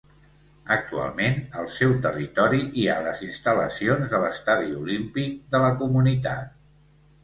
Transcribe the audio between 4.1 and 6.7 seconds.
de l'Estadi Olímpic de la Comunitat.